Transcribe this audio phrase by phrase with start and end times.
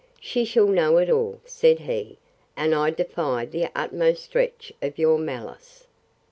[0.19, 2.17] She shall know it all, said he;
[2.57, 5.85] and I defy the utmost stretch of your malice.